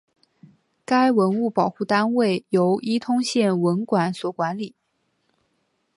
[0.83, 4.73] 该文物保护单位由伊通县文管所管理。